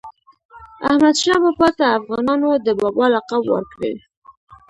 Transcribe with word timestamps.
احمدشاه 0.89 1.39
بابا 1.43 1.69
ته 1.77 1.85
افغانانو 1.99 2.49
د 2.65 2.67
"بابا" 2.81 3.05
لقب 3.15 3.43
ورکړی. 3.53 3.93